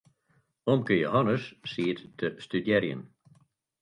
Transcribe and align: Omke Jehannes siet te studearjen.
Omke 0.75 0.95
Jehannes 1.01 1.45
siet 1.73 2.03
te 2.21 2.33
studearjen. 2.47 3.01